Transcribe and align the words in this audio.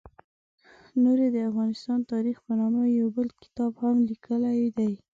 نوري 1.03 1.27
د 1.35 1.37
افغانستان 1.49 1.99
تاریخ 2.13 2.37
په 2.45 2.53
نامه 2.59 2.81
یو 2.99 3.07
بل 3.15 3.27
کتاب 3.43 3.71
هم 3.81 3.95
لیکلی 4.09 4.61
دی. 4.77 4.91